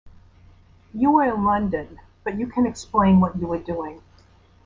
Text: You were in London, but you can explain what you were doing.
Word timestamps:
You 0.95 1.11
were 1.11 1.25
in 1.31 1.43
London, 1.43 1.99
but 2.23 2.35
you 2.35 2.47
can 2.47 2.65
explain 2.65 3.19
what 3.19 3.35
you 3.37 3.45
were 3.45 3.59
doing. 3.59 4.01